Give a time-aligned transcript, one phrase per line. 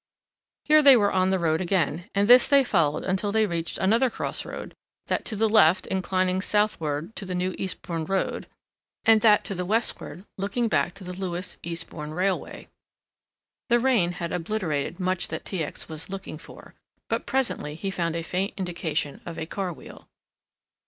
[0.63, 4.09] Here they were on the road again and this they followed until they reached another
[4.09, 4.73] cross road
[5.05, 8.47] that to the left inclining southward to the new Eastbourne Road
[9.05, 12.67] and that to the westward looking back to the Lewes Eastbourne railway.
[13.69, 15.63] The rain had obliterated much that T.
[15.63, 15.87] X.
[15.87, 16.73] was looking for,
[17.07, 20.07] but presently he found a faint indication of a car wheel.